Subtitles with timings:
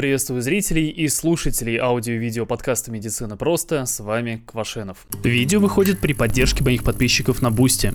[0.00, 3.84] Приветствую зрителей и слушателей аудио-видео подкаста «Медицина просто».
[3.84, 5.06] С вами Квашенов.
[5.22, 7.92] Видео выходит при поддержке моих подписчиков на Бусте.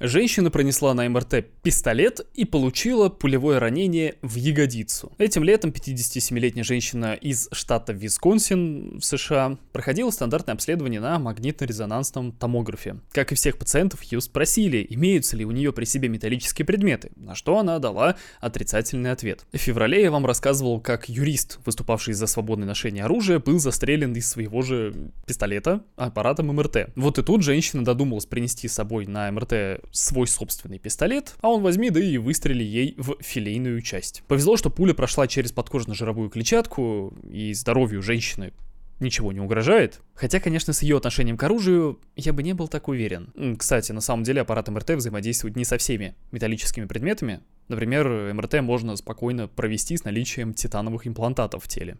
[0.00, 5.10] Женщина пронесла на МРТ пистолет и получила пулевое ранение в ягодицу.
[5.18, 13.00] Этим летом 57-летняя женщина из штата Висконсин в США проходила стандартное обследование на магнитно-резонансном томографе.
[13.10, 17.34] Как и всех пациентов, ее спросили, имеются ли у нее при себе металлические предметы, на
[17.34, 19.46] что она дала отрицательный ответ.
[19.52, 24.30] В феврале я вам рассказывал, как юрист, выступавший за свободное ношение оружия, был застрелен из
[24.30, 24.94] своего же
[25.26, 26.90] пистолета аппаратом МРТ.
[26.94, 31.62] Вот и тут женщина додумалась принести с собой на МРТ свой собственный пистолет, а он
[31.62, 34.22] возьми да и выстрели ей в филейную часть.
[34.28, 38.52] Повезло, что пуля прошла через подкожно-жировую клетчатку, и здоровью женщины
[39.00, 40.00] ничего не угрожает.
[40.14, 43.32] Хотя, конечно, с ее отношением к оружию я бы не был так уверен.
[43.58, 47.40] Кстати, на самом деле аппарат МРТ взаимодействует не со всеми металлическими предметами.
[47.68, 51.98] Например, МРТ можно спокойно провести с наличием титановых имплантатов в теле.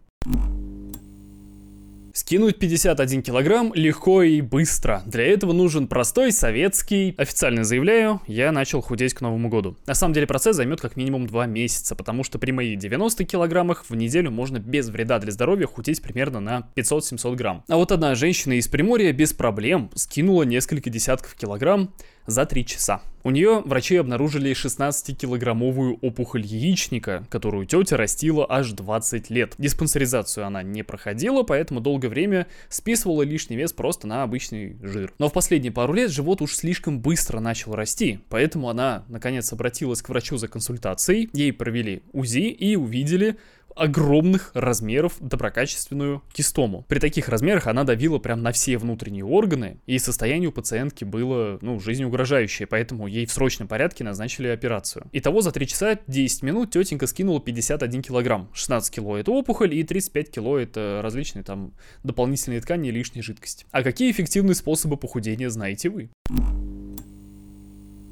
[2.19, 5.03] Скинуть 51 килограмм легко и быстро.
[5.05, 7.15] Для этого нужен простой советский...
[7.17, 9.77] Официально заявляю, я начал худеть к Новому году.
[9.87, 13.85] На самом деле процесс займет как минимум 2 месяца, потому что при моих 90 килограммах
[13.87, 17.63] в неделю можно без вреда для здоровья худеть примерно на 500-700 грамм.
[17.69, 21.93] А вот одна женщина из Приморья без проблем скинула несколько десятков килограмм
[22.29, 23.01] за 3 часа.
[23.21, 29.55] У нее врачи обнаружили 16-килограммовую опухоль яичника, которую тетя растила аж 20 лет.
[29.57, 35.13] Диспансеризацию она не проходила, поэтому долгое время списывала лишний вес просто на обычный жир.
[35.19, 40.01] Но в последние пару лет живот уж слишком быстро начал расти, поэтому она наконец обратилась
[40.01, 43.35] к врачу за консультацией, ей провели УЗИ и увидели
[43.79, 46.85] огромных размеров доброкачественную кистому.
[46.87, 51.57] При таких размерах она давила прям на все внутренние органы, и состояние у пациентки было,
[51.61, 55.07] ну, жизнеугрожающее, поэтому ей в срочном порядке назначили операцию.
[55.13, 58.49] Итого за 3 часа 10 минут тетенька скинула 51 килограмм.
[58.53, 63.65] 16 кило это опухоль, и 35 кило это различные там дополнительные ткани и лишняя жидкость.
[63.71, 66.09] А какие эффективные способы похудения знаете вы?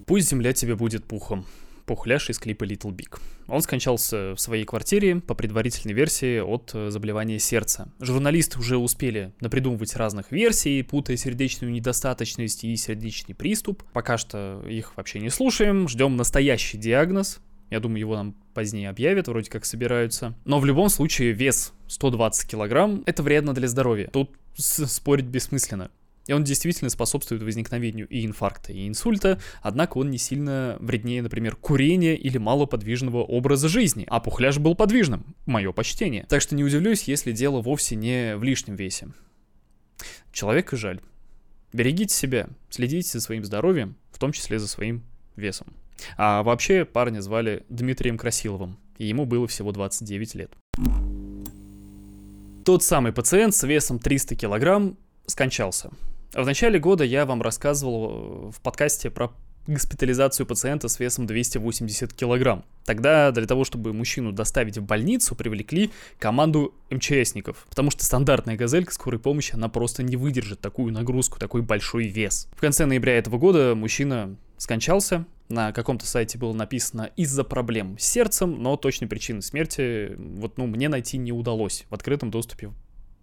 [0.05, 1.45] Пусть земля тебе будет пухом
[1.87, 3.19] пухляш из клипа Little Big.
[3.47, 7.89] Он скончался в своей квартире, по предварительной версии, от э, заболевания сердца.
[7.99, 13.83] Журналисты уже успели напридумывать разных версий, путая сердечную недостаточность и сердечный приступ.
[13.93, 17.39] Пока что их вообще не слушаем, ждем настоящий диагноз.
[17.69, 20.35] Я думаю, его нам позднее объявят, вроде как собираются.
[20.45, 24.09] Но в любом случае вес 120 килограмм– это вредно для здоровья.
[24.11, 25.89] Тут спорить бессмысленно.
[26.27, 31.55] И он действительно способствует возникновению и инфаркта, и инсульта, однако он не сильно вреднее, например,
[31.55, 34.05] курения или малоподвижного образа жизни.
[34.09, 35.35] А пухляж был подвижным.
[35.45, 36.25] Мое почтение.
[36.29, 39.07] Так что не удивлюсь, если дело вовсе не в лишнем весе.
[40.31, 41.01] Человека жаль.
[41.73, 45.03] Берегите себя, следите за своим здоровьем, в том числе за своим
[45.35, 45.67] весом.
[46.17, 50.51] А вообще парня звали Дмитрием Красиловым, и ему было всего 29 лет.
[52.63, 55.91] Тот самый пациент с весом 300 килограмм скончался.
[56.37, 59.31] В начале года я вам рассказывал э, в подкасте про
[59.65, 62.63] госпитализацию пациента с весом 280 килограмм.
[62.85, 65.89] Тогда для того, чтобы мужчину доставить в больницу, привлекли
[66.19, 71.63] команду МЧСников, потому что стандартная газелька скорой помощи, она просто не выдержит такую нагрузку, такой
[71.63, 72.47] большой вес.
[72.55, 78.03] В конце ноября этого года мужчина скончался, на каком-то сайте было написано из-за проблем с
[78.03, 81.87] сердцем, но точной причины смерти вот, ну, мне найти не удалось.
[81.89, 82.69] В открытом доступе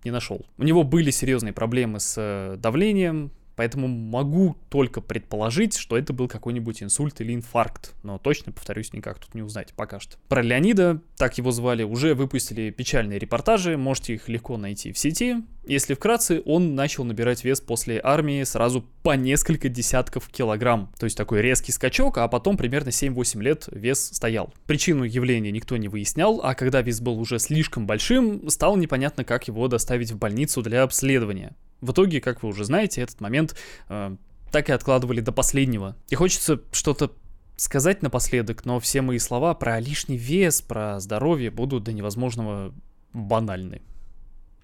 [0.04, 0.44] не нашел.
[0.58, 6.28] У него были серьезные проблемы с э, давлением, Поэтому могу только предположить, что это был
[6.28, 7.94] какой-нибудь инсульт или инфаркт.
[8.02, 10.16] Но точно, повторюсь, никак тут не узнать пока что.
[10.28, 15.36] Про Леонида, так его звали, уже выпустили печальные репортажи, можете их легко найти в сети.
[15.66, 20.92] Если вкратце, он начал набирать вес после армии сразу по несколько десятков килограмм.
[20.98, 24.52] То есть такой резкий скачок, а потом примерно 7-8 лет вес стоял.
[24.66, 29.48] Причину явления никто не выяснял, а когда вес был уже слишком большим, стало непонятно, как
[29.48, 31.54] его доставить в больницу для обследования.
[31.84, 33.54] В итоге, как вы уже знаете, этот момент
[33.90, 34.16] э,
[34.50, 35.96] так и откладывали до последнего.
[36.08, 37.12] И хочется что-то
[37.56, 42.72] сказать напоследок, но все мои слова про лишний вес, про здоровье будут до невозможного
[43.12, 43.82] банальны.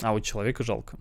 [0.01, 0.99] А вот человека жалко.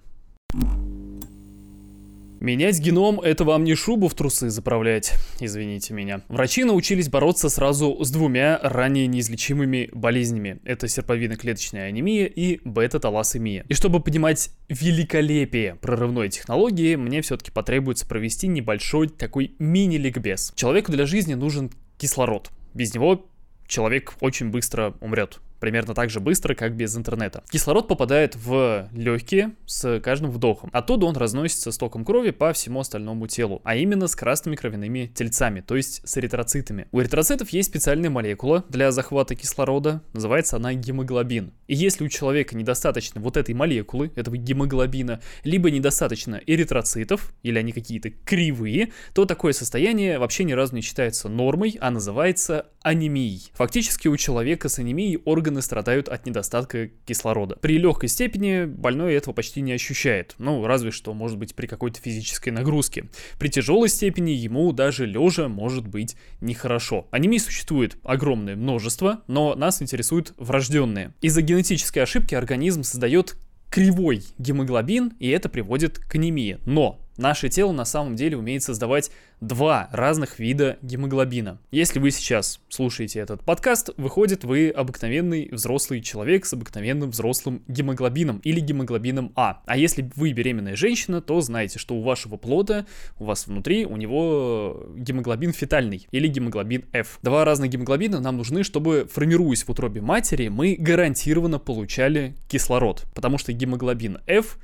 [2.39, 6.21] Менять геном– это вам не шубу в трусы заправлять, извините меня.
[6.29, 10.61] Врачи научились бороться сразу с двумя ранее неизлечимыми болезнями.
[10.63, 13.65] Это серповидно-клеточная анемия и бета-талассемия.
[13.67, 20.53] И чтобы понимать великолепие прорывной технологии, мне все-таки потребуется провести небольшой такой мини-ликбез.
[20.55, 22.51] Человеку для жизни нужен кислород.
[22.73, 23.29] Без него
[23.67, 25.41] человек очень быстро умрет.
[25.59, 27.43] Примерно так же быстро, как без интернета.
[27.49, 30.69] Кислород попадает в легкие с каждым вдохом.
[30.73, 35.11] Оттуда он разносится с током крови по всему остальному телу, а именно с красными кровяными
[35.13, 36.87] тельцами, то есть с эритроцитами.
[36.91, 41.53] У эритроцитов есть специальная молекула для захвата кислорода, называется она гемоглобин.
[41.67, 47.71] И если у человека недостаточно вот этой молекулы, этого гемоглобина, либо недостаточно эритроцитов, или они
[47.71, 53.51] какие-то кривые, то такое состояние вообще ни разу не считается нормой, а называется анемией.
[53.53, 57.57] Фактически у человека с анемией органы страдают от недостатка кислорода.
[57.59, 61.99] При легкой степени больной этого почти не ощущает, ну разве что может быть при какой-то
[61.99, 63.09] физической нагрузке.
[63.37, 67.07] При тяжелой степени ему даже лежа может быть нехорошо.
[67.11, 71.13] Анемий существует огромное множество, но нас интересуют врожденные.
[71.21, 73.35] Из-за генетической ошибки организм создает
[73.69, 76.59] кривой гемоглобин, и это приводит к анемии.
[76.65, 79.11] Но наше тело на самом деле умеет создавать
[79.41, 81.59] два разных вида гемоглобина.
[81.71, 88.39] Если вы сейчас слушаете этот подкаст, выходит вы обыкновенный взрослый человек с обыкновенным взрослым гемоглобином
[88.39, 89.61] или гемоглобином А.
[89.65, 92.85] А если вы беременная женщина, то знаете, что у вашего плода,
[93.17, 97.19] у вас внутри, у него гемоглобин фетальный или гемоглобин F.
[97.21, 103.05] Два разных гемоглобина нам нужны, чтобы, формируясь в утробе матери, мы гарантированно получали кислород.
[103.13, 104.57] Потому что гемоглобин F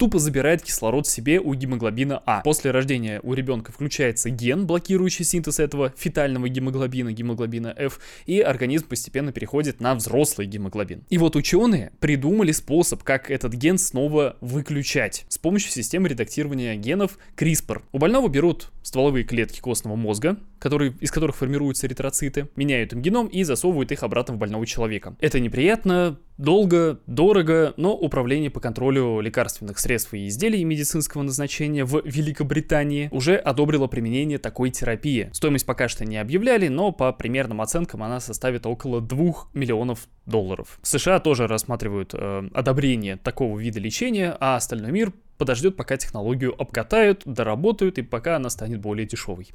[0.00, 2.40] тупо забирает кислород себе у гемоглобина А.
[2.40, 8.88] После рождения у ребенка включается ген, блокирующий синтез этого фетального гемоглобина, гемоглобина F, и организм
[8.88, 11.04] постепенно переходит на взрослый гемоглобин.
[11.10, 17.18] И вот ученые придумали способ, как этот ген снова выключать с помощью системы редактирования генов
[17.36, 17.82] CRISPR.
[17.92, 23.26] У больного берут стволовые клетки костного мозга, которые, из которых формируются эритроциты, меняют им геном
[23.26, 25.16] и засовывают их обратно в больного человека.
[25.20, 32.02] Это неприятно, долго, дорого, но управление по контролю лекарственных средств и изделий медицинского назначения в
[32.04, 35.30] Великобритании уже одобрило применение такой терапии.
[35.32, 40.78] Стоимость пока что не объявляли, но по примерным оценкам она составит около 2 миллионов долларов.
[40.82, 47.22] США тоже рассматривают э, одобрение такого вида лечения, а остальной мир подождет, пока технологию обкатают,
[47.24, 49.48] доработают и пока она станет более дешевой.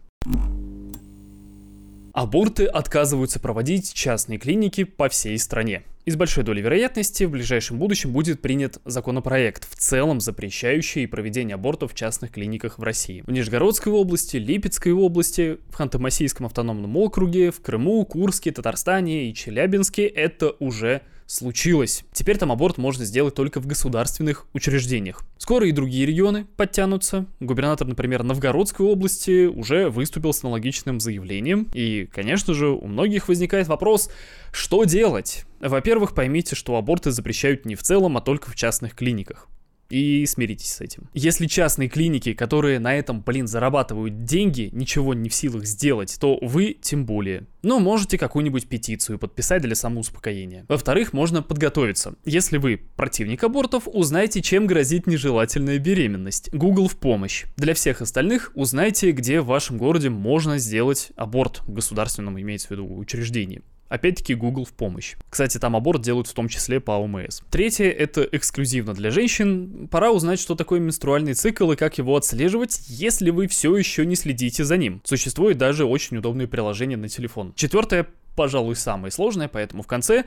[2.11, 5.83] Аборты отказываются проводить частные клиники по всей стране.
[6.05, 11.55] И с большой долей вероятности в ближайшем будущем будет принят законопроект, в целом запрещающий проведение
[11.55, 13.21] абортов в частных клиниках в России.
[13.27, 20.07] В Нижегородской области, Липецкой области, в Ханты-Мансийском автономном округе, в Крыму, Курске, Татарстане и Челябинске
[20.07, 22.04] это уже случилось.
[22.12, 25.24] Теперь там аборт можно сделать только в государственных учреждениях.
[25.38, 27.25] Скоро и другие регионы подтянутся.
[27.39, 31.68] Губернатор, например, Новгородской области уже выступил с аналогичным заявлением.
[31.74, 34.10] И, конечно же, у многих возникает вопрос,
[34.51, 35.45] что делать?
[35.60, 39.48] Во-первых, поймите, что аборты запрещают не в целом, а только в частных клиниках
[39.89, 41.09] и смиритесь с этим.
[41.13, 46.37] Если частные клиники, которые на этом, блин, зарабатывают деньги, ничего не в силах сделать, то
[46.41, 47.47] вы тем более.
[47.61, 50.65] Но можете какую-нибудь петицию подписать для самоуспокоения.
[50.67, 52.15] Во-вторых, можно подготовиться.
[52.25, 56.53] Если вы противник абортов, узнайте, чем грозит нежелательная беременность.
[56.53, 57.45] Google в помощь.
[57.57, 62.71] Для всех остальных узнайте, где в вашем городе можно сделать аборт в государственном, имеется в
[62.71, 63.61] виду, учреждении.
[63.87, 65.15] Опять-таки Google в помощь.
[65.29, 67.41] Кстати, там аборт делают в том числе по ОМС.
[67.51, 69.87] Третье— это эксклюзивно для женщин.
[69.89, 74.15] Пора узнать, что такое менструальный цикл и как его отслеживать, если вы все еще не
[74.15, 75.01] следите за ним.
[75.03, 77.53] Существует даже очень удобное приложение на телефон.
[77.55, 80.25] Четвертое, пожалуй, самое сложное, поэтому в конце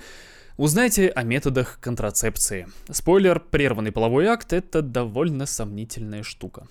[0.59, 2.67] Узнайте о методах контрацепции.
[2.91, 6.67] Спойлер, прерванный половой акт— это довольно сомнительная штука.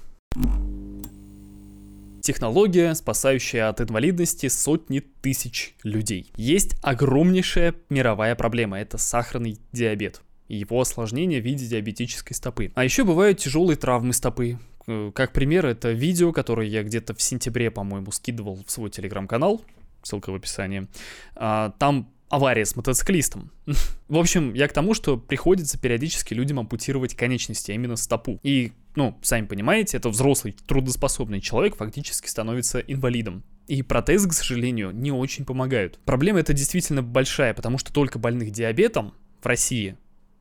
[2.27, 6.33] Технология, спасающая от инвалидности сотни тысяч людей.
[6.35, 12.73] Есть огромнейшая мировая проблема, это сахарный диабет и его осложнение в виде диабетической стопы.
[12.75, 14.59] А еще бывают тяжелые травмы стопы.
[14.87, 19.61] Э, как пример, это видео, которое я где-то в сентябре, по-моему, скидывал в свой телеграм-канал,
[20.03, 20.85] ссылка в описании.
[21.33, 23.51] А, там авария с мотоциклистом.
[24.09, 28.39] в общем, я к тому, что приходится периодически людям ампутировать конечности, а именно стопу.
[28.43, 33.43] И, ну, сами понимаете, это взрослый, трудоспособный человек фактически становится инвалидом.
[33.67, 35.99] И протезы, к сожалению, не очень помогают.
[36.03, 39.97] Проблема эта действительно большая, потому что только больных диабетом в России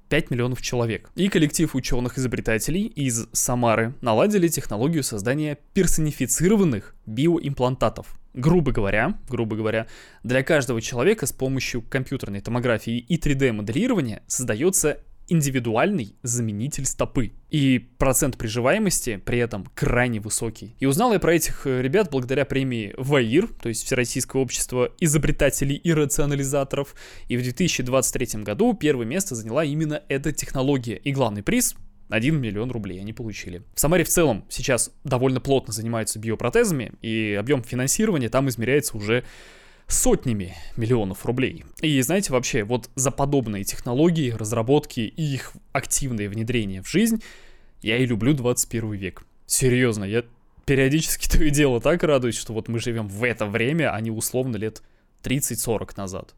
[0.08, 1.10] 5 миллионов человек.
[1.16, 8.18] И коллектив ученых-изобретателей из Самары наладили технологию создания персонифицированных биоимплантатов.
[8.32, 9.86] Грубо говоря, грубо говоря,
[10.22, 17.32] для каждого человека с помощью компьютерной томографии и 3D-моделирования создается индивидуальный заменитель стопы.
[17.50, 20.74] И процент приживаемости при этом крайне высокий.
[20.78, 25.76] И узнал я про этих э, ребят благодаря премии ВАИР, то есть Всероссийское общество изобретателей
[25.76, 26.94] и рационализаторов.
[27.28, 30.96] И в 2023 году первое место заняла именно эта технология.
[30.96, 31.76] И главный приз
[32.08, 33.62] 1 миллион рублей они получили.
[33.74, 39.24] В Самаре в целом сейчас довольно плотно занимаются биопротезами, и объем финансирования там измеряется уже
[39.88, 41.64] сотнями миллионов рублей.
[41.80, 47.22] И знаете, вообще, вот за подобные технологии, разработки и их активное внедрение в жизнь
[47.82, 49.22] я и люблю 21 век.
[49.46, 50.24] Серьезно, я
[50.64, 54.10] периодически то и дело так радуюсь, что вот мы живем в это время, а не
[54.10, 54.82] условно лет
[55.22, 56.34] 30-40 назад.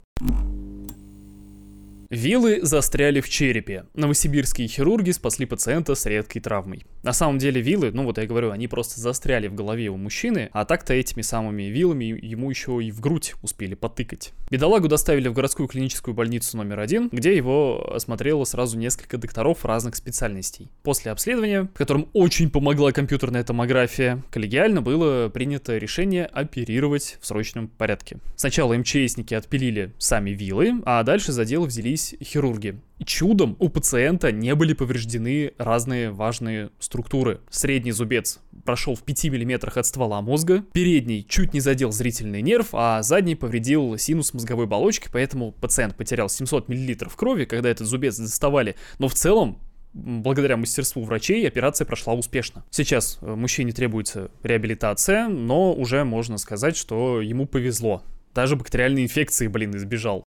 [2.10, 3.84] Вилы застряли в черепе.
[3.92, 6.86] Новосибирские хирурги спасли пациента с редкой травмой.
[7.02, 10.48] На самом деле вилы, ну вот я говорю, они просто застряли в голове у мужчины,
[10.52, 14.32] а так-то этими самыми вилами ему еще и в грудь успели потыкать.
[14.50, 19.94] Бедолагу доставили в городскую клиническую больницу номер один, где его осмотрело сразу несколько докторов разных
[19.94, 20.70] специальностей.
[20.84, 27.68] После обследования, в котором очень помогла компьютерная томография, коллегиально было принято решение оперировать в срочном
[27.68, 28.16] порядке.
[28.34, 32.80] Сначала МЧСники отпилили сами вилы, а дальше за дело взялись нашлись хирурги.
[33.04, 37.40] Чудом у пациента не были повреждены разные важные структуры.
[37.50, 42.68] Средний зубец прошел в 5 мм от ствола мозга, передний чуть не задел зрительный нерв,
[42.72, 48.18] а задний повредил синус мозговой оболочки, поэтому пациент потерял 700 мл крови, когда этот зубец
[48.18, 48.74] доставали.
[48.98, 49.58] Но в целом
[49.94, 52.64] благодаря мастерству врачей операция прошла успешно.
[52.70, 58.02] Сейчас э, мужчине требуется реабилитация, но уже можно сказать, что ему повезло.
[58.34, 60.24] Даже бактериальной инфекции, блин, избежал.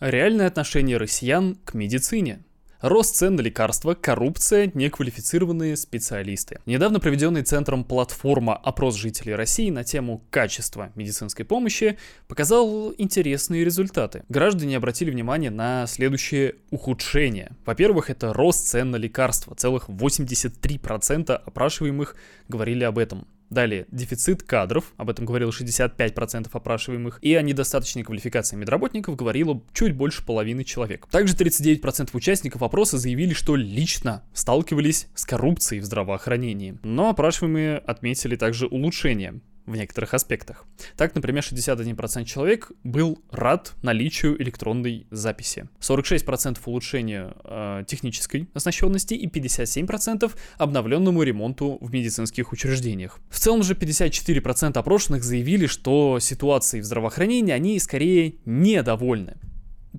[0.00, 2.40] Реальное отношение россиян к медицине.
[2.82, 6.60] Рост цен на лекарства, коррупция, неквалифицированные специалисты.
[6.66, 11.96] Недавно проведенный Центром платформа опрос жителей России на тему качества медицинской помощи
[12.28, 14.24] показал интересные результаты.
[14.28, 17.52] Граждане обратили внимание на следующее ухудшение.
[17.64, 19.54] Во-первых, это рост цен на лекарства.
[19.54, 22.16] Целых 83% опрашиваемых
[22.48, 23.26] говорили об этом.
[23.50, 29.94] Далее, дефицит кадров, об этом говорило 65% опрашиваемых, и о недостаточной квалификации медработников говорило чуть
[29.94, 31.06] больше половины человек.
[31.10, 36.78] Также 39% участников опроса заявили, что лично сталкивались с коррупцией в здравоохранении.
[36.82, 40.64] Но опрашиваемые отметили также улучшение в некоторых аспектах.
[40.96, 49.26] Так, например, 61% человек был рад наличию электронной записи, 46% улучшению э, технической оснащенности и
[49.28, 53.18] 57% обновленному ремонту в медицинских учреждениях.
[53.28, 59.36] В целом же 54% опрошенных заявили, что ситуацией в здравоохранении они скорее недовольны.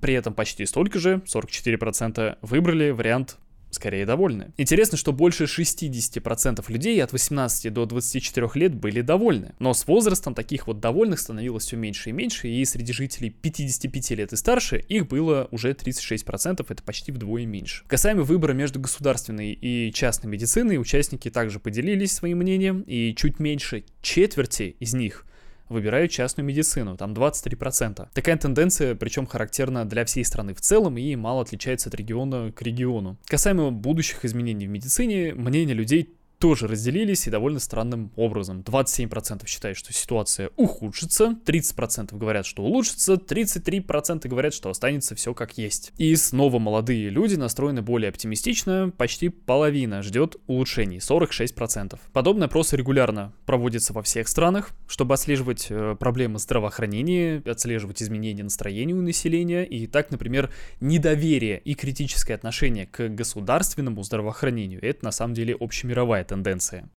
[0.00, 3.38] При этом почти столько же, 44%, выбрали вариант
[3.70, 4.52] скорее довольны.
[4.56, 9.54] Интересно, что больше 60% людей от 18 до 24 лет были довольны.
[9.58, 14.10] Но с возрастом таких вот довольных становилось все меньше и меньше, и среди жителей 55
[14.12, 17.84] лет и старше их было уже 36%, это почти вдвое меньше.
[17.86, 23.84] Касаемо выбора между государственной и частной медициной, участники также поделились своим мнением, и чуть меньше
[24.02, 25.24] четверти из них
[25.68, 28.08] выбирают частную медицину, там 23%.
[28.12, 32.62] Такая тенденция, причем характерна для всей страны в целом и мало отличается от региона к
[32.62, 33.18] региону.
[33.26, 38.60] Касаемо будущих изменений в медицине, мнение людей тоже разделились и довольно странным образом.
[38.60, 45.58] 27% считают, что ситуация ухудшится, 30% говорят, что улучшится, 33% говорят, что останется все как
[45.58, 45.92] есть.
[45.98, 51.98] И снова молодые люди настроены более оптимистично, почти половина ждет улучшений, 46%.
[52.12, 58.94] Подобные опросы регулярно проводятся во всех странах, чтобы отслеживать э, проблемы здравоохранения, отслеживать изменения настроения
[58.94, 59.64] у населения.
[59.64, 66.24] И так, например, недоверие и критическое отношение к государственному здравоохранению, это на самом деле общемировая
[66.28, 66.88] тенденция.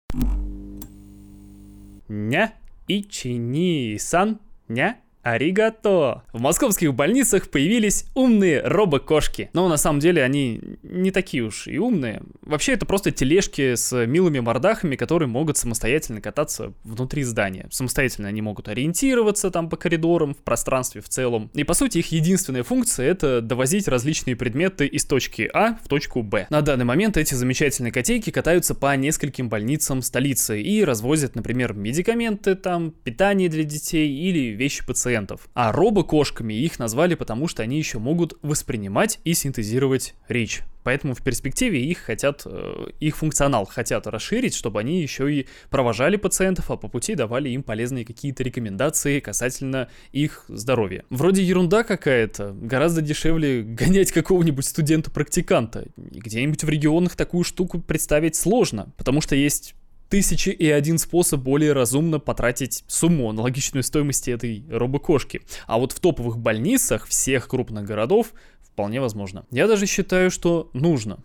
[2.09, 2.53] Ня
[2.87, 6.23] Ичини-сан, ня Аригато!
[6.33, 9.49] В московских больницах появились умные робокошки.
[9.53, 12.23] Но на самом деле они не такие уж и умные.
[12.41, 17.67] Вообще это просто тележки с милыми мордахами, которые могут самостоятельно кататься внутри здания.
[17.71, 21.51] Самостоятельно они могут ориентироваться там по коридорам, в пространстве в целом.
[21.53, 26.23] И по сути их единственная функция это довозить различные предметы из точки А в точку
[26.23, 26.47] Б.
[26.49, 32.55] На данный момент эти замечательные котейки катаются по нескольким больницам столицы и развозят, например, медикаменты
[32.55, 35.49] там, питание для детей или вещи пациентов пациентов.
[35.53, 40.61] А робокошками их назвали потому, что они еще могут воспринимать и синтезировать речь.
[40.83, 46.15] Поэтому в перспективе их хотят, э, их функционал хотят расширить, чтобы они еще и провожали
[46.15, 51.03] пациентов, а по пути давали им полезные какие-то рекомендации касательно их здоровья.
[51.09, 55.87] Вроде ерунда какая-то, гораздо дешевле гонять какого-нибудь студента-практиканта.
[55.97, 59.75] Где-нибудь в регионах такую штуку представить сложно, потому что есть
[60.11, 65.41] тысячи и один способ более разумно потратить сумму, аналогичную стоимости этой робокошки.
[65.67, 69.45] А вот в топовых больницах всех крупных городов вполне возможно.
[69.51, 71.23] Я даже считаю, что нужно.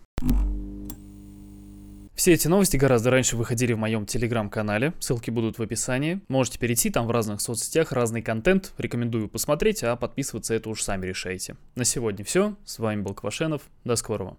[2.15, 6.21] Все эти новости гораздо раньше выходили в моем телеграм-канале, ссылки будут в описании.
[6.29, 11.05] Можете перейти, там в разных соцсетях разный контент, рекомендую посмотреть, а подписываться это уж сами
[11.05, 11.57] решайте.
[11.75, 14.37] На сегодня все, с вами был Квашенов, до скорого.